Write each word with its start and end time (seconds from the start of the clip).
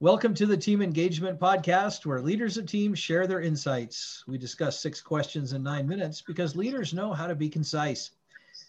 Welcome 0.00 0.34
to 0.34 0.46
the 0.46 0.56
Team 0.56 0.82
Engagement 0.82 1.38
Podcast, 1.38 2.04
where 2.04 2.20
leaders 2.20 2.58
of 2.58 2.66
teams 2.66 2.98
share 2.98 3.28
their 3.28 3.40
insights. 3.40 4.24
We 4.26 4.38
discuss 4.38 4.80
six 4.80 5.00
questions 5.00 5.52
in 5.52 5.62
nine 5.62 5.86
minutes 5.86 6.20
because 6.20 6.56
leaders 6.56 6.92
know 6.92 7.12
how 7.12 7.28
to 7.28 7.36
be 7.36 7.48
concise. 7.48 8.10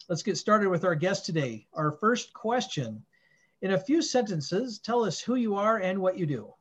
Let's 0.08 0.22
get 0.22 0.38
started 0.38 0.70
with 0.70 0.86
our 0.86 0.94
guest 0.94 1.26
today. 1.26 1.66
Our 1.74 1.94
first 1.94 2.32
question 2.34 3.04
In 3.64 3.72
a 3.72 3.80
few 3.80 4.04
sentences, 4.04 4.78
tell 4.78 5.04
us 5.04 5.20
who 5.20 5.34
you 5.34 5.56
are 5.56 5.78
and 5.78 6.00
what 6.00 6.16
you 6.16 6.28
do. 6.28 6.54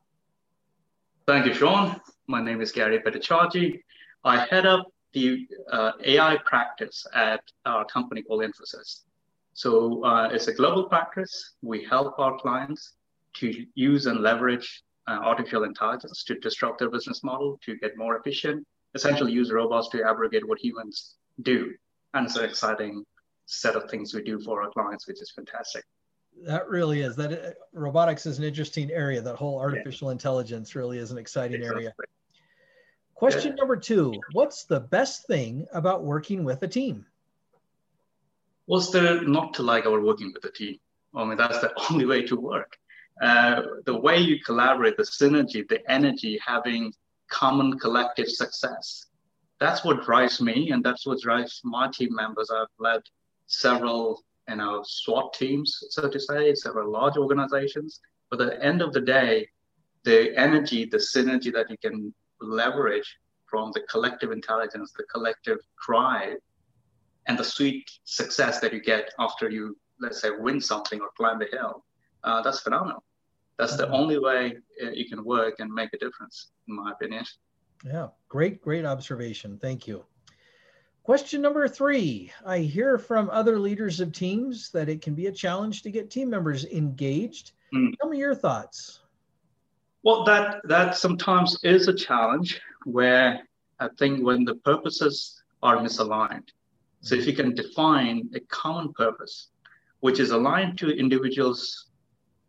Thank 1.27 1.45
you, 1.45 1.53
Sean. 1.53 2.01
My 2.25 2.41
name 2.41 2.59
is 2.59 2.71
Gary 2.71 2.97
Bhattacharjee. 2.97 3.83
I 4.23 4.45
head 4.47 4.65
up 4.65 4.87
the 5.13 5.47
uh, 5.71 5.91
AI 6.03 6.39
practice 6.43 7.05
at 7.13 7.41
our 7.67 7.85
company 7.85 8.23
called 8.23 8.41
Infosys. 8.41 9.01
So 9.53 10.03
uh, 10.03 10.29
it's 10.31 10.47
a 10.47 10.53
global 10.53 10.85
practice. 10.85 11.51
We 11.61 11.83
help 11.83 12.17
our 12.17 12.35
clients 12.39 12.93
to 13.35 13.65
use 13.75 14.05
and 14.05 14.21
leverage 14.21 14.83
uh, 15.07 15.19
artificial 15.23 15.63
intelligence 15.63 16.23
to 16.23 16.35
disrupt 16.35 16.79
their 16.79 16.89
business 16.89 17.23
model, 17.23 17.59
to 17.63 17.77
get 17.77 17.97
more 17.97 18.17
efficient, 18.17 18.65
essentially 18.95 19.31
use 19.31 19.51
robots 19.51 19.89
to 19.89 20.03
abrogate 20.03 20.47
what 20.47 20.59
humans 20.59 21.15
do. 21.41 21.73
And 22.13 22.25
it's 22.25 22.37
an 22.37 22.45
exciting 22.45 23.03
set 23.45 23.75
of 23.75 23.89
things 23.89 24.13
we 24.13 24.23
do 24.23 24.39
for 24.39 24.63
our 24.63 24.71
clients, 24.71 25.07
which 25.07 25.21
is 25.21 25.31
fantastic. 25.35 25.83
That 26.43 26.67
really 26.67 27.01
is. 27.01 27.15
That 27.15 27.31
uh, 27.31 27.51
robotics 27.73 28.25
is 28.25 28.39
an 28.39 28.43
interesting 28.43 28.91
area. 28.91 29.21
That 29.21 29.35
whole 29.35 29.59
artificial 29.59 30.09
yeah. 30.09 30.13
intelligence 30.13 30.75
really 30.75 30.97
is 30.97 31.11
an 31.11 31.17
exciting 31.17 31.61
exactly. 31.61 31.83
area. 31.83 31.93
Question 33.13 33.51
yeah. 33.51 33.55
number 33.55 33.77
two 33.77 34.13
What's 34.33 34.65
the 34.65 34.81
best 34.81 35.27
thing 35.27 35.65
about 35.73 36.03
working 36.03 36.43
with 36.43 36.61
a 36.63 36.67
team? 36.67 37.05
What's 38.65 38.89
there 38.89 39.21
not 39.21 39.53
to 39.55 39.63
like 39.63 39.85
about 39.85 40.03
working 40.03 40.33
with 40.33 40.43
a 40.43 40.51
team? 40.51 40.77
I 41.13 41.23
mean, 41.23 41.37
that's 41.37 41.59
the 41.59 41.71
only 41.91 42.05
way 42.05 42.23
to 42.23 42.35
work 42.35 42.75
uh, 43.21 43.61
the 43.85 43.95
way 43.95 44.17
you 44.17 44.39
collaborate, 44.41 44.97
the 44.97 45.03
synergy, 45.03 45.67
the 45.67 45.79
energy, 45.89 46.39
having 46.45 46.93
common 47.29 47.79
collective 47.79 48.29
success. 48.29 49.05
That's 49.59 49.85
what 49.85 50.03
drives 50.03 50.41
me, 50.41 50.71
and 50.71 50.83
that's 50.83 51.05
what 51.05 51.21
drives 51.21 51.61
my 51.63 51.89
team 51.89 52.13
members. 52.13 52.51
I've 52.51 52.67
led 52.77 53.01
several, 53.47 54.21
you 54.49 54.57
know, 54.57 54.83
SWAT 54.85 55.33
teams, 55.33 55.81
so 55.91 56.09
to 56.09 56.19
say, 56.19 56.53
several 56.55 56.91
large 56.91 57.15
organizations. 57.15 58.01
But 58.29 58.41
at 58.41 58.47
the 58.47 58.63
end 58.63 58.81
of 58.81 58.91
the 58.91 59.01
day, 59.01 59.47
the 60.03 60.37
energy, 60.37 60.85
the 60.85 60.97
synergy 60.97 61.53
that 61.53 61.69
you 61.69 61.77
can 61.77 62.13
leverage 62.41 63.17
from 63.45 63.71
the 63.73 63.81
collective 63.81 64.31
intelligence, 64.31 64.91
the 64.91 65.03
collective 65.03 65.59
drive, 65.85 66.37
and 67.27 67.39
the 67.39 67.43
sweet 67.43 67.89
success 68.03 68.59
that 68.59 68.73
you 68.73 68.81
get 68.81 69.09
after 69.19 69.49
you, 69.49 69.77
let's 70.01 70.21
say, 70.21 70.31
win 70.37 70.59
something 70.59 70.99
or 70.99 71.09
climb 71.17 71.41
a 71.41 71.45
hill 71.45 71.83
uh, 72.25 72.41
that's 72.41 72.59
phenomenal. 72.59 73.03
That's 73.57 73.77
the 73.77 73.89
only 73.89 74.19
way 74.19 74.57
uh, 74.83 74.89
you 74.89 75.07
can 75.07 75.23
work 75.23 75.55
and 75.59 75.71
make 75.71 75.93
a 75.93 75.97
difference, 75.97 76.51
in 76.67 76.75
my 76.75 76.91
opinion. 76.91 77.23
Yeah, 77.85 78.07
great, 78.27 78.61
great 78.61 78.85
observation. 78.85 79.57
Thank 79.57 79.87
you. 79.87 80.03
Question 81.03 81.41
number 81.41 81.67
three. 81.67 82.31
I 82.45 82.59
hear 82.59 82.97
from 82.97 83.29
other 83.29 83.59
leaders 83.59 83.99
of 83.99 84.11
teams 84.11 84.71
that 84.71 84.89
it 84.89 85.01
can 85.01 85.13
be 85.13 85.27
a 85.27 85.31
challenge 85.31 85.83
to 85.83 85.91
get 85.91 86.09
team 86.09 86.29
members 86.29 86.65
engaged. 86.65 87.51
Mm. 87.73 87.93
Tell 87.97 88.09
me 88.09 88.17
your 88.17 88.35
thoughts. 88.35 89.01
Well, 90.03 90.23
that 90.25 90.61
that 90.65 90.97
sometimes 90.97 91.57
is 91.63 91.87
a 91.87 91.93
challenge 91.93 92.59
where 92.85 93.41
I 93.79 93.89
think 93.99 94.25
when 94.25 94.45
the 94.45 94.55
purposes 94.55 95.43
are 95.61 95.77
misaligned. 95.77 96.49
So 97.01 97.15
if 97.15 97.27
you 97.27 97.33
can 97.33 97.53
define 97.53 98.29
a 98.33 98.39
common 98.39 98.91
purpose, 98.93 99.49
which 99.99 100.19
is 100.19 100.31
aligned 100.31 100.77
to 100.79 100.89
individuals' 100.89 101.87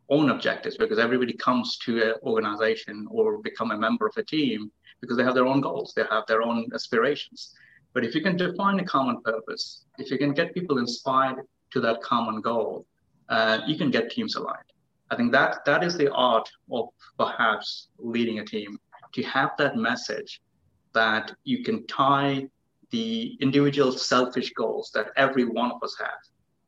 own 0.09 0.31
objectives 0.31 0.77
because 0.77 0.99
everybody 0.99 1.33
comes 1.33 1.79
to 1.79 2.11
an 2.11 2.15
organization 2.23 3.07
or 3.11 3.39
become 3.39 3.73
a 3.73 3.77
member 3.77 4.07
of 4.07 4.17
a 4.17 4.23
team 4.23 4.71
because 5.01 5.17
they 5.17 5.25
have 5.25 5.35
their 5.35 5.47
own 5.47 5.61
goals, 5.61 5.93
they 5.95 6.05
have 6.11 6.25
their 6.27 6.43
own 6.43 6.69
aspirations. 6.75 7.55
But 7.93 8.05
if 8.05 8.15
you 8.15 8.21
can 8.21 8.37
define 8.37 8.79
a 8.79 8.85
common 8.85 9.21
purpose, 9.23 9.85
if 9.99 10.11
you 10.11 10.19
can 10.19 10.33
get 10.33 10.55
people 10.55 10.79
inspired 10.79 11.43
to 11.71 11.81
that 11.81 12.03
common 12.03 12.41
goal, 12.41 12.87
uh, 13.29 13.61
you 13.67 13.77
can 13.77 13.91
get 13.91 14.11
teams 14.11 14.37
aligned. 14.37 14.73
I 15.11 15.17
think 15.17 15.33
that 15.33 15.65
that 15.65 15.85
is 15.85 15.97
the 15.97 16.13
art 16.13 16.49
of 16.71 16.89
perhaps 17.19 17.89
leading 17.99 18.39
a 18.41 18.45
team 18.45 18.79
to 19.15 19.23
have 19.23 19.51
that 19.59 19.77
message 19.77 20.41
that 20.93 21.33
you 21.45 21.63
can 21.63 21.87
tie 21.87 22.49
the 22.91 23.37
individual 23.41 23.93
selfish 23.93 24.53
goals 24.53 24.91
that 24.95 25.09
every 25.17 25.45
one 25.45 25.71
of 25.71 25.83
us 25.83 25.97
have 25.99 26.23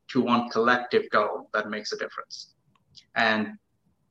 to 0.09 0.23
one 0.23 0.49
collective 0.51 1.09
goal 1.11 1.49
that 1.53 1.71
makes 1.71 1.93
a 1.93 1.99
difference. 1.99 2.55
And 3.15 3.59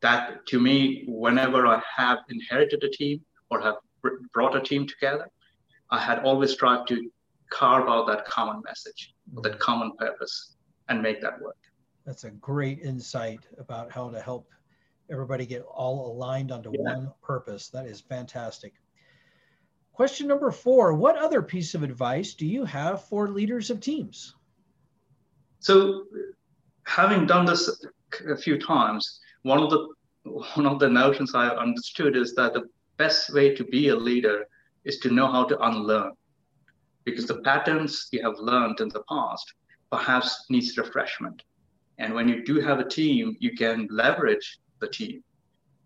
that 0.01 0.45
to 0.47 0.59
me, 0.59 1.05
whenever 1.07 1.65
I 1.65 1.81
have 1.95 2.19
inherited 2.29 2.83
a 2.83 2.89
team 2.89 3.21
or 3.49 3.61
have 3.61 3.75
brought 4.33 4.55
a 4.55 4.61
team 4.61 4.87
together, 4.87 5.29
I 5.89 5.99
had 5.99 6.19
always 6.19 6.55
tried 6.55 6.87
to 6.87 7.09
carve 7.49 7.87
out 7.87 8.07
that 8.07 8.25
common 8.25 8.61
message, 8.65 9.13
mm-hmm. 9.29 9.41
that 9.41 9.59
common 9.59 9.93
purpose, 9.97 10.55
and 10.89 11.01
make 11.01 11.21
that 11.21 11.41
work. 11.41 11.57
That's 12.05 12.23
a 12.23 12.31
great 12.31 12.79
insight 12.79 13.39
about 13.57 13.91
how 13.91 14.09
to 14.09 14.21
help 14.21 14.47
everybody 15.09 15.45
get 15.45 15.63
all 15.63 16.11
aligned 16.11 16.51
onto 16.51 16.71
yeah. 16.71 16.95
one 16.95 17.13
purpose. 17.21 17.69
That 17.69 17.85
is 17.85 18.01
fantastic. 18.01 18.73
Question 19.93 20.27
number 20.27 20.51
four 20.51 20.93
What 20.93 21.17
other 21.17 21.41
piece 21.41 21.73
of 21.73 21.83
advice 21.83 22.33
do 22.33 22.45
you 22.45 22.65
have 22.65 23.05
for 23.05 23.29
leaders 23.29 23.69
of 23.69 23.79
teams? 23.79 24.35
So, 25.59 26.03
having 26.83 27.25
done 27.25 27.45
this 27.45 27.83
a 28.27 28.37
few 28.37 28.57
times, 28.57 29.19
one 29.43 29.59
of 29.59 29.69
the 29.69 29.87
one 30.23 30.65
of 30.65 30.79
the 30.79 30.89
notions 30.89 31.33
I 31.33 31.47
understood 31.49 32.17
is 32.17 32.33
that 32.35 32.53
the 32.53 32.67
best 32.97 33.33
way 33.33 33.55
to 33.55 33.63
be 33.63 33.89
a 33.89 33.95
leader 33.95 34.45
is 34.83 34.99
to 34.99 35.09
know 35.09 35.31
how 35.31 35.45
to 35.45 35.59
unlearn, 35.67 36.13
because 37.05 37.27
the 37.27 37.41
patterns 37.41 38.09
you 38.11 38.21
have 38.23 38.37
learned 38.39 38.79
in 38.81 38.89
the 38.89 39.03
past 39.07 39.53
perhaps 39.89 40.45
needs 40.49 40.77
refreshment. 40.77 41.43
And 41.97 42.13
when 42.13 42.27
you 42.27 42.43
do 42.43 42.59
have 42.59 42.79
a 42.79 42.87
team, 42.87 43.37
you 43.39 43.55
can 43.55 43.87
leverage 43.89 44.59
the 44.79 44.87
team 44.87 45.23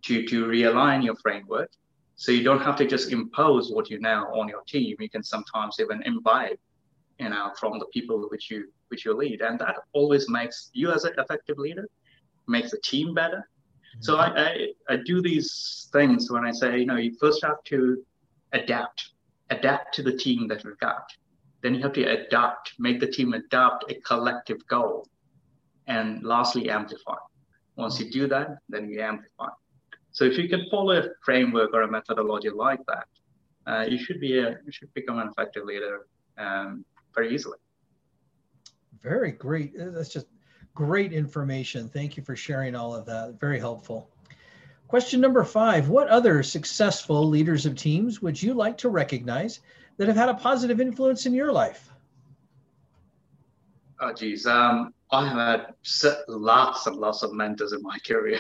to, 0.06 0.26
to 0.28 0.46
realign 0.46 1.04
your 1.04 1.16
framework. 1.18 1.70
So 2.16 2.32
you 2.32 2.44
don't 2.44 2.62
have 2.62 2.76
to 2.78 2.88
just 2.88 3.12
impose 3.12 3.72
what 3.72 3.90
you 3.90 4.00
know 4.00 4.26
on 4.34 4.48
your 4.48 4.64
team. 4.68 4.96
You 5.00 5.10
can 5.10 5.24
sometimes 5.24 5.78
even 5.80 6.02
imbibe, 6.04 6.58
you 7.20 7.30
know, 7.30 7.52
from 7.60 7.80
the 7.80 7.86
people 7.94 8.28
which 8.30 8.50
you 8.52 8.72
which 8.90 9.06
you 9.06 9.14
lead. 9.14 9.42
And 9.42 9.58
that 9.60 9.78
always 9.94 10.28
makes 10.28 10.70
you 10.74 10.92
as 10.92 11.04
an 11.06 11.14
effective 11.18 11.58
leader 11.58 11.88
makes 12.52 12.72
the 12.72 12.82
team 12.84 13.14
better. 13.14 13.48
So 14.00 14.18
I, 14.18 14.28
I, 14.48 14.68
I 14.90 14.96
do 14.98 15.22
these 15.22 15.90
things 15.92 16.32
when 16.32 16.46
I 16.46 16.52
say, 16.52 16.80
you 16.80 16.86
know, 16.86 16.96
you 16.96 17.14
first 17.20 17.44
have 17.44 17.64
to 17.66 18.04
adapt, 18.54 19.12
adapt 19.50 19.96
to 19.96 20.04
the 20.04 20.16
team 20.16 20.48
that 20.48 20.64
we've 20.64 20.80
got. 20.80 21.04
Then 21.62 21.76
you 21.76 21.82
have 21.84 21.94
to 21.94 22.04
adapt, 22.04 22.74
make 22.80 23.00
the 23.00 23.08
team 23.08 23.34
adopt 23.34 23.92
a 23.92 23.96
collective 23.96 24.66
goal. 24.68 25.08
And 25.88 26.24
lastly, 26.24 26.70
amplify. 26.70 27.18
Once 27.76 28.00
you 28.00 28.10
do 28.10 28.28
that, 28.28 28.58
then 28.70 28.90
you 28.90 29.02
amplify. 29.02 29.50
So 30.12 30.26
if 30.26 30.38
you 30.38 30.50
can 30.50 30.66
follow 30.70 30.98
a 30.98 31.10
framework 31.24 31.72
or 31.74 31.84
a 31.84 31.92
methodology 31.92 32.50
like 32.50 32.82
that, 32.88 33.08
uh, 33.68 33.86
you 33.88 33.98
should 33.98 34.20
be 34.20 34.40
a 34.40 34.58
you 34.66 34.72
should 34.72 34.94
become 34.94 35.20
an 35.20 35.28
effective 35.30 35.66
leader 35.66 36.08
um, 36.38 36.84
very 37.16 37.34
easily. 37.34 37.58
Very 39.02 39.32
great. 39.32 39.74
That's 39.78 40.10
just 40.10 40.28
Great 40.74 41.14
information. 41.14 41.90
Thank 41.90 42.16
you 42.18 42.24
for 42.24 42.36
sharing 42.36 42.76
all 42.76 42.96
of 42.96 43.06
that. 43.06 43.40
Very 43.40 43.60
helpful. 43.60 44.10
Question 44.88 45.22
number 45.22 45.44
five 45.44 45.90
What 45.90 46.08
other 46.08 46.44
successful 46.44 47.28
leaders 47.28 47.66
of 47.66 47.76
teams 47.76 48.22
would 48.22 48.42
you 48.42 48.54
like 48.54 48.78
to 48.80 48.90
recognize 48.90 49.62
that 49.98 50.08
have 50.08 50.18
had 50.18 50.30
a 50.30 50.34
positive 50.34 50.82
influence 50.82 51.26
in 51.26 51.34
your 51.34 51.52
life? 51.52 51.90
Oh, 54.00 54.14
geez. 54.14 54.46
Um, 54.46 54.94
I 55.12 55.28
have 55.28 55.38
had 55.38 56.16
lots 56.28 56.88
and 56.88 56.96
lots 56.96 57.22
of 57.22 57.34
mentors 57.34 57.74
in 57.74 57.84
my 57.84 57.98
career, 58.08 58.40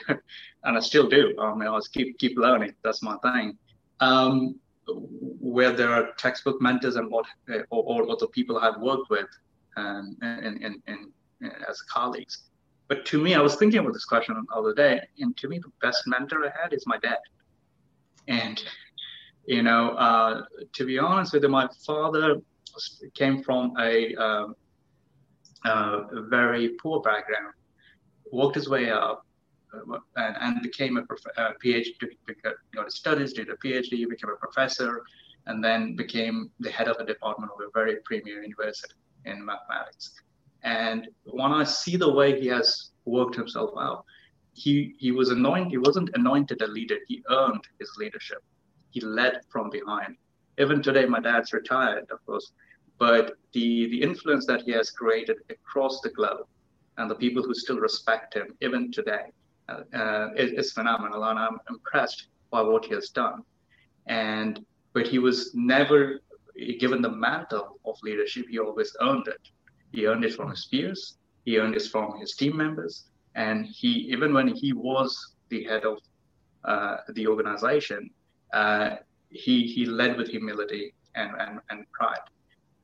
and 0.63 0.77
I 0.77 0.79
still 0.79 1.07
do. 1.07 1.35
I 1.39 1.53
mean, 1.53 1.67
I 1.67 1.79
keep 1.93 2.17
keep 2.17 2.37
learning. 2.37 2.73
That's 2.83 3.03
my 3.03 3.17
thing. 3.17 3.57
Um, 3.99 4.55
where 4.87 5.71
there 5.71 5.91
are 5.91 6.13
textbook 6.17 6.61
mentors 6.61 6.95
and 6.95 7.09
what, 7.09 7.25
or, 7.69 8.03
or 8.03 8.17
the 8.17 8.27
people 8.27 8.57
I've 8.57 8.81
worked 8.81 9.09
with 9.09 9.27
um, 9.77 10.17
in, 10.21 10.57
in, 10.63 10.81
in 10.87 11.11
as 11.69 11.81
colleagues. 11.81 12.43
But 12.87 13.05
to 13.05 13.21
me, 13.21 13.35
I 13.35 13.41
was 13.41 13.55
thinking 13.55 13.79
about 13.79 13.93
this 13.93 14.05
question 14.05 14.35
the 14.35 14.55
other 14.55 14.73
day, 14.73 15.01
and 15.19 15.35
to 15.37 15.47
me, 15.47 15.59
the 15.59 15.71
best 15.81 16.03
mentor 16.07 16.45
I 16.45 16.51
had 16.61 16.73
is 16.73 16.85
my 16.85 16.97
dad. 16.97 17.19
And 18.27 18.61
you 19.45 19.63
know, 19.63 19.91
uh, 19.91 20.43
to 20.73 20.85
be 20.85 20.99
honest 20.99 21.33
with 21.33 21.43
you, 21.43 21.49
my 21.49 21.67
father 21.85 22.41
came 23.15 23.43
from 23.43 23.73
a, 23.79 24.15
uh, 24.15 24.47
very 26.29 26.69
poor 26.81 27.01
background, 27.01 27.53
worked 28.31 28.55
his 28.55 28.69
way 28.69 28.89
up, 28.89 29.25
uh, 29.73 29.97
and, 30.17 30.35
and, 30.39 30.61
became 30.61 30.97
a, 30.97 31.03
prof- 31.03 31.37
a 31.37 31.53
PhD, 31.63 31.93
got 32.73 32.85
his 32.85 32.95
studies, 32.95 33.33
did 33.33 33.49
a 33.49 33.55
PhD, 33.55 34.07
became 34.09 34.29
a 34.29 34.35
professor, 34.35 35.03
and 35.47 35.63
then 35.63 35.95
became 35.95 36.51
the 36.59 36.71
head 36.71 36.87
of 36.87 36.97
a 36.99 37.05
department 37.05 37.51
of 37.53 37.59
a 37.61 37.69
very 37.73 37.97
premier 38.05 38.41
university 38.41 38.93
in 39.25 39.43
mathematics. 39.43 40.13
And 40.63 41.07
when 41.25 41.51
I 41.51 41.63
see 41.63 41.97
the 41.97 42.11
way 42.11 42.39
he 42.39 42.47
has 42.47 42.91
worked 43.05 43.35
himself 43.35 43.71
out, 43.79 44.05
he 44.53 44.95
he 44.99 45.11
was 45.11 45.29
anointed. 45.29 45.71
He 45.71 45.77
wasn't 45.77 46.11
anointed 46.13 46.61
a 46.61 46.67
leader. 46.67 46.97
He 47.07 47.23
earned 47.29 47.63
his 47.79 47.91
leadership. 47.97 48.43
He 48.91 49.01
led 49.01 49.41
from 49.49 49.69
behind. 49.69 50.17
Even 50.57 50.83
today, 50.83 51.05
my 51.05 51.19
dad's 51.19 51.53
retired, 51.53 52.05
of 52.11 52.23
course, 52.25 52.51
but 52.99 53.33
the 53.53 53.89
the 53.89 54.01
influence 54.01 54.45
that 54.45 54.61
he 54.61 54.71
has 54.71 54.91
created 54.91 55.37
across 55.49 56.01
the 56.01 56.09
globe, 56.09 56.45
and 56.97 57.09
the 57.09 57.15
people 57.15 57.41
who 57.41 57.53
still 57.53 57.79
respect 57.79 58.33
him 58.33 58.55
even 58.61 58.91
today, 58.91 59.31
uh, 59.69 59.83
uh, 59.95 60.29
is, 60.35 60.51
is 60.51 60.73
phenomenal. 60.73 61.23
And 61.23 61.39
I'm 61.39 61.59
impressed 61.69 62.27
by 62.51 62.61
what 62.61 62.85
he 62.85 62.93
has 62.93 63.09
done. 63.09 63.43
And 64.07 64.63
but 64.93 65.07
he 65.07 65.19
was 65.19 65.55
never 65.55 66.19
given 66.79 67.01
the 67.01 67.09
mantle 67.09 67.79
of 67.85 67.95
leadership. 68.03 68.45
He 68.49 68.59
always 68.59 68.95
earned 69.01 69.27
it. 69.27 69.49
He 69.91 70.05
earned 70.07 70.25
it 70.25 70.33
from 70.33 70.49
his 70.49 70.65
peers. 70.65 71.17
He 71.45 71.57
earned 71.57 71.75
it 71.75 71.83
from 71.83 72.19
his 72.19 72.35
team 72.35 72.57
members 72.57 73.05
and 73.35 73.65
he 73.65 73.89
even 74.11 74.33
when 74.33 74.47
he 74.47 74.73
was 74.73 75.35
the 75.49 75.63
head 75.63 75.83
of 75.83 75.97
uh, 76.63 76.97
the 77.09 77.27
organization, 77.27 78.09
uh, 78.53 78.97
he 79.29 79.67
he 79.67 79.85
led 79.85 80.17
with 80.17 80.27
humility 80.27 80.93
and 81.15 81.31
and, 81.39 81.59
and 81.69 81.85
pride. 81.91 82.19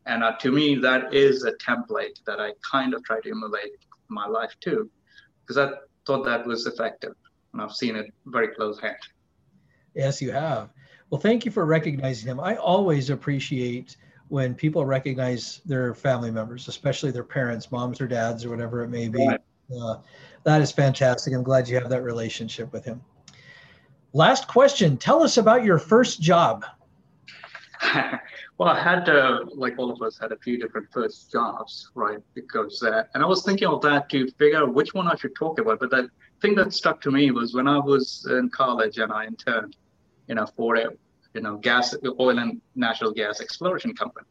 And 0.05 0.23
uh, 0.23 0.37
to 0.37 0.51
me, 0.51 0.75
that 0.75 1.13
is 1.13 1.43
a 1.43 1.51
template 1.53 2.23
that 2.25 2.39
I 2.39 2.51
kind 2.69 2.93
of 2.93 3.03
try 3.03 3.19
to 3.19 3.29
emulate 3.29 3.73
my 4.07 4.25
life 4.25 4.55
too, 4.61 4.89
because 5.41 5.57
I 5.57 5.75
thought 6.05 6.23
that 6.25 6.45
was 6.45 6.65
effective, 6.65 7.13
and 7.53 7.61
I've 7.61 7.73
seen 7.73 7.95
it 7.95 8.13
very 8.25 8.49
close 8.49 8.79
hand. 8.79 8.95
Yes, 9.93 10.21
you 10.21 10.31
have. 10.31 10.69
Well, 11.09 11.19
thank 11.19 11.45
you 11.45 11.51
for 11.51 11.65
recognizing 11.65 12.27
him. 12.29 12.39
I 12.39 12.55
always 12.55 13.09
appreciate 13.09 13.97
when 14.29 14.53
people 14.53 14.85
recognize 14.85 15.61
their 15.65 15.93
family 15.93 16.31
members, 16.31 16.67
especially 16.67 17.11
their 17.11 17.23
parents, 17.23 17.71
moms 17.71 18.01
or 18.01 18.07
dads, 18.07 18.45
or 18.45 18.49
whatever 18.49 18.83
it 18.83 18.89
may 18.89 19.07
be. 19.07 19.25
Right. 19.25 19.39
Uh, 19.79 19.97
that 20.43 20.61
is 20.61 20.71
fantastic. 20.71 21.33
I'm 21.33 21.43
glad 21.43 21.67
you 21.67 21.75
have 21.75 21.89
that 21.89 22.03
relationship 22.03 22.71
with 22.71 22.85
him. 22.85 23.01
Last 24.13 24.47
question. 24.47 24.97
Tell 24.97 25.23
us 25.23 25.37
about 25.37 25.63
your 25.63 25.77
first 25.77 26.21
job. 26.21 26.65
well, 28.57 28.69
I 28.69 28.81
had, 28.81 29.07
uh, 29.07 29.45
like 29.53 29.77
all 29.77 29.91
of 29.91 30.01
us, 30.01 30.17
had 30.17 30.31
a 30.31 30.37
few 30.37 30.57
different 30.57 30.87
first 30.91 31.31
jobs, 31.31 31.91
right? 31.95 32.19
Because, 32.33 32.81
uh, 32.81 33.03
and 33.13 33.23
I 33.23 33.27
was 33.27 33.43
thinking 33.43 33.67
of 33.67 33.81
that 33.81 34.09
to 34.09 34.27
figure 34.31 34.59
out 34.59 34.73
which 34.73 34.93
one 34.93 35.07
I 35.07 35.15
should 35.15 35.35
talk 35.35 35.59
about. 35.59 35.79
But 35.79 35.91
the 35.91 36.09
thing 36.41 36.55
that 36.55 36.73
stuck 36.73 37.01
to 37.01 37.11
me 37.11 37.31
was 37.31 37.53
when 37.53 37.67
I 37.67 37.77
was 37.77 38.27
in 38.29 38.49
college 38.49 38.97
and 38.97 39.11
I 39.11 39.25
interned, 39.25 39.75
you 40.27 40.35
know, 40.35 40.47
for 40.55 40.75
a, 40.75 40.87
you 41.37 41.43
know, 41.43 41.55
gas, 41.57 41.95
oil 42.19 42.39
and 42.39 42.59
natural 42.75 43.11
gas 43.13 43.41
exploration 43.41 43.93
company. 43.95 44.27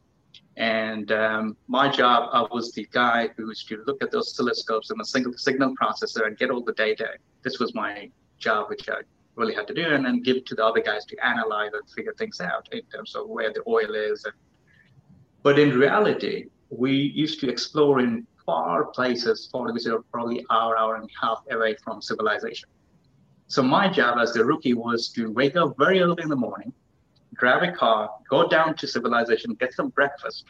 And 0.56 1.12
um, 1.12 1.56
my 1.69 1.87
job, 1.88 2.31
I 2.32 2.43
was 2.55 2.73
the 2.73 2.88
guy 2.91 3.29
who 3.37 3.47
was 3.47 3.62
to 3.64 3.85
look 3.87 4.03
at 4.03 4.11
those 4.11 4.26
oscilloscopes 4.32 4.91
and 4.91 4.99
the 4.99 5.05
single 5.05 5.35
signal 5.35 5.75
processor 5.81 6.26
and 6.26 6.37
get 6.37 6.50
all 6.50 6.64
the 6.64 6.73
data. 6.73 7.11
This 7.44 7.58
was 7.61 7.75
my 7.75 8.11
job, 8.38 8.69
which 8.70 8.88
I 8.88 9.00
really 9.37 9.55
had 9.55 9.69
to 9.69 9.75
do, 9.75 9.87
and 9.94 10.05
then 10.05 10.20
give 10.20 10.37
it 10.38 10.47
to 10.47 10.55
the 10.56 10.64
other 10.64 10.81
guys 10.81 11.05
to 11.06 11.17
analyze 11.25 11.73
and 11.75 11.88
figure 11.94 12.14
things 12.19 12.41
out 12.41 12.69
in 12.73 12.82
terms 12.93 13.14
of 13.14 13.29
where 13.29 13.53
the 13.53 13.62
oil 13.69 13.94
is. 13.94 14.25
And, 14.25 14.35
but 15.44 15.58
in 15.61 15.79
reality, 15.79 16.47
we 16.70 16.93
used 16.93 17.38
to 17.43 17.49
explore 17.49 18.00
in 18.00 18.26
far 18.44 18.87
places, 18.87 19.49
far 19.53 19.73
which 19.73 19.85
probably 20.11 20.44
hour, 20.50 20.76
hour 20.76 20.97
and 20.97 21.08
a 21.08 21.26
half 21.26 21.44
away 21.53 21.76
from 21.85 22.03
civilization. 22.03 22.69
So 23.49 23.62
my 23.62 23.87
job 23.88 24.19
as 24.19 24.32
the 24.32 24.44
rookie 24.44 24.75
was 24.75 25.08
to 25.11 25.31
wake 25.31 25.56
up 25.56 25.76
very 25.79 26.00
early 26.00 26.23
in 26.23 26.29
the 26.29 26.43
morning, 26.49 26.73
grab 27.34 27.62
a 27.62 27.73
car, 27.73 28.11
go 28.28 28.49
down 28.49 28.76
to 28.76 28.87
civilization, 28.87 29.55
get 29.55 29.73
some 29.73 29.88
breakfast, 29.90 30.44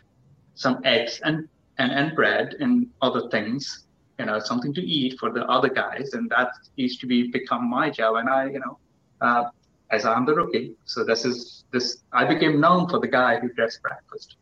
some 0.55 0.81
eggs 0.85 1.21
and, 1.25 1.49
and, 1.79 1.93
and 1.93 2.15
bread 2.15 2.57
and 2.61 2.89
other 3.03 3.29
things, 3.31 3.87
you 4.19 4.27
know, 4.27 4.39
something 4.39 4.73
to 4.75 4.81
eat 4.81 5.19
for 5.19 5.31
the 5.31 5.45
other 5.47 5.69
guys. 5.69 6.13
And 6.15 6.31
that 6.31 6.51
used 6.77 7.01
to 7.01 7.07
be 7.07 7.29
become 7.31 7.69
my 7.69 7.91
job. 7.91 8.17
And 8.17 8.29
I, 8.29 8.47
you 8.49 8.61
know, 8.61 8.79
uh, 9.21 9.45
as 9.91 10.05
I'm 10.05 10.25
the 10.25 10.35
rookie, 10.35 10.75
so 10.85 11.05
this 11.05 11.25
is 11.25 11.65
this, 11.73 12.03
I 12.13 12.25
became 12.25 12.61
known 12.61 12.89
for 12.89 12.99
the 12.99 13.09
guy 13.09 13.39
who 13.39 13.53
gets 13.53 13.79
breakfast. 13.79 14.37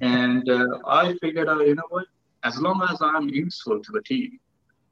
And 0.00 0.48
uh, 0.48 0.78
I 0.86 1.14
figured 1.20 1.48
out, 1.48 1.66
you 1.66 1.74
know 1.74 1.88
what, 1.88 2.06
as 2.44 2.58
long 2.60 2.86
as 2.90 2.98
I'm 3.00 3.28
useful 3.28 3.82
to 3.82 3.92
the 3.92 4.02
team, 4.02 4.38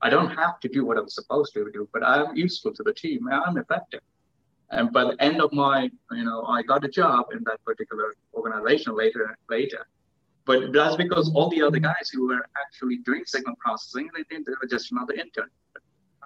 I 0.00 0.10
don't 0.10 0.30
have 0.30 0.60
to 0.60 0.68
do 0.68 0.84
what 0.84 0.98
I'm 0.98 1.08
supposed 1.08 1.54
to 1.54 1.70
do, 1.72 1.88
but 1.92 2.02
I'm 2.04 2.36
useful 2.36 2.72
to 2.74 2.82
the 2.82 2.92
team 2.92 3.28
I'm 3.30 3.56
effective. 3.56 4.00
And 4.70 4.92
by 4.92 5.04
the 5.04 5.16
end 5.22 5.40
of 5.40 5.52
my, 5.52 5.90
you 6.10 6.24
know, 6.24 6.44
I 6.44 6.62
got 6.62 6.84
a 6.84 6.88
job 6.88 7.26
in 7.32 7.42
that 7.44 7.64
particular 7.64 8.14
organization 8.34 8.96
later. 8.96 9.36
Later, 9.48 9.86
but 10.46 10.72
that's 10.72 10.96
because 10.96 11.32
all 11.34 11.48
the 11.48 11.62
other 11.62 11.78
guys 11.78 12.10
who 12.12 12.28
were 12.28 12.46
actually 12.62 12.98
doing 12.98 13.22
signal 13.26 13.54
processing, 13.58 14.10
they 14.16 14.24
think 14.24 14.46
they 14.46 14.52
were 14.60 14.68
just 14.68 14.92
another 14.92 15.14
intern. 15.14 15.48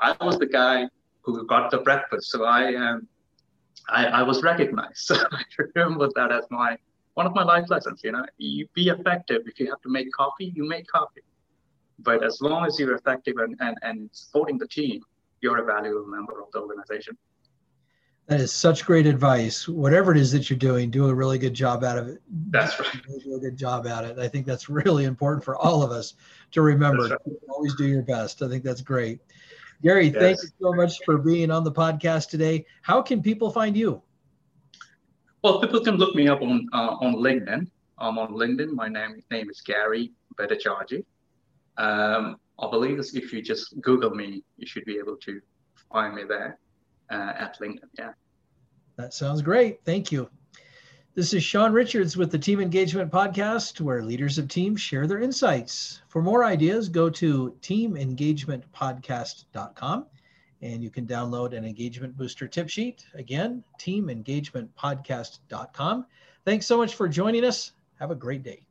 I 0.01 0.17
was 0.25 0.39
the 0.39 0.47
guy 0.47 0.89
who 1.23 1.47
got 1.47 1.71
the 1.71 1.79
breakfast, 1.79 2.31
so 2.31 2.45
I 2.45 2.75
um, 2.75 3.07
I, 3.89 4.07
I 4.07 4.23
was 4.23 4.43
recognized. 4.43 4.99
So 5.09 5.15
I 5.15 5.43
remember 5.75 6.09
that 6.15 6.33
as 6.33 6.45
my 6.51 6.77
one 7.15 7.27
of 7.27 7.35
my 7.35 7.43
life 7.43 7.69
lessons. 7.69 8.01
You 8.05 8.13
know, 8.13 8.25
you 8.39 8.69
be 8.75 8.89
effective. 8.89 9.43
If 9.47 9.59
you 9.61 9.69
have 9.71 9.81
to 9.83 9.89
make 9.89 10.11
coffee, 10.13 10.53
you 10.55 10.67
make 10.69 10.87
coffee. 10.87 11.23
But 12.01 12.23
as 12.23 12.41
long 12.41 12.65
as 12.65 12.79
you're 12.79 12.95
effective 12.95 13.37
and, 13.39 13.57
and, 13.61 13.77
and 13.83 14.09
supporting 14.13 14.57
the 14.57 14.69
team, 14.69 15.03
you're 15.41 15.59
a 15.59 15.65
valuable 15.65 16.07
member 16.07 16.41
of 16.41 16.49
the 16.53 16.61
organization. 16.61 17.17
That 18.29 18.43
is 18.43 18.53
such 18.53 18.85
great 18.85 19.07
advice. 19.07 19.67
Whatever 19.67 20.13
it 20.13 20.19
is 20.19 20.31
that 20.33 20.51
you're 20.51 20.59
doing, 20.59 20.91
do 20.91 21.09
a 21.09 21.15
really 21.15 21.39
good 21.39 21.55
job 21.55 21.83
out 21.83 21.97
of 21.97 22.09
it. 22.09 22.21
That's 22.51 22.79
right. 22.79 23.03
Do 23.25 23.37
a 23.37 23.41
good 23.41 23.57
job 23.57 23.87
at 23.87 24.05
it. 24.05 24.19
I 24.19 24.29
think 24.29 24.45
that's 24.45 24.69
really 24.69 25.05
important 25.05 25.43
for 25.43 25.57
all 25.57 25.83
of 25.83 25.91
us 25.91 26.13
to 26.51 26.61
remember. 26.61 27.05
Right. 27.05 27.19
Always 27.49 27.75
do 27.77 27.87
your 27.87 28.03
best. 28.03 28.43
I 28.43 28.49
think 28.49 28.65
that's 28.65 28.83
great. 28.83 29.21
Gary, 29.83 30.09
yes. 30.09 30.17
thank 30.17 30.43
you 30.43 30.49
so 30.61 30.75
much 30.75 30.99
for 31.07 31.17
being 31.17 31.51
on 31.51 31.65
the 31.65 31.73
podcast 31.73 32.29
today. 32.29 32.67
How 32.83 33.01
can 33.01 33.23
people 33.23 33.51
find 33.51 33.75
you? 33.75 34.03
Well, 35.43 35.61
people 35.63 35.81
can 35.81 35.97
look 35.97 36.15
me 36.15 36.29
up 36.29 36.43
on 36.43 36.69
uh, 36.75 36.97
on 37.01 37.15
LinkedIn. 37.15 37.67
I'm 37.97 38.19
on 38.19 38.33
LinkedIn. 38.33 38.73
My 38.73 38.89
name 38.89 39.23
name 39.31 39.49
is 39.49 39.63
Gary 39.63 40.13
Bhattacharjee. 40.37 41.05
Um, 41.79 42.37
I 42.59 42.69
believe 42.69 42.99
if 42.99 43.33
you 43.33 43.41
just 43.41 43.81
Google 43.81 44.11
me, 44.11 44.43
you 44.59 44.67
should 44.67 44.85
be 44.85 44.99
able 44.99 45.17
to 45.17 45.41
find 45.91 46.15
me 46.15 46.25
there 46.29 46.59
uh, 47.11 47.33
at 47.39 47.59
LinkedIn. 47.61 47.89
Yeah. 47.99 48.13
That 48.97 49.15
sounds 49.15 49.43
great. 49.43 49.81
Thank 49.85 50.13
you. 50.13 50.31
This 51.15 51.33
is 51.35 51.43
Sean 51.43 51.73
Richards 51.73 52.17
with 52.17 52.31
the 52.31 52.39
Team 52.39 52.61
Engagement 52.61 53.11
Podcast, 53.11 53.81
where 53.81 54.05
leaders 54.05 54.39
of 54.39 54.47
teams 54.47 54.81
share 54.81 55.09
their 55.09 55.21
insights. 55.21 56.01
For 56.09 56.23
more 56.23 56.45
ideas, 56.45 56.89
go 56.89 57.11
to 57.11 57.57
teamengagementpodcast.com 57.61 60.07
and 60.61 60.83
you 60.83 60.91
can 60.91 61.07
download 61.07 61.57
an 61.57 61.65
engagement 61.65 62.17
booster 62.17 62.49
tip 62.49 62.69
sheet. 62.69 63.07
Again, 63.15 63.63
teamengagementpodcast.com. 63.81 66.07
Thanks 66.45 66.67
so 66.67 66.77
much 66.77 66.95
for 66.95 67.09
joining 67.09 67.45
us. 67.45 67.73
Have 67.99 68.11
a 68.11 68.17
great 68.17 68.43
day. 68.43 68.68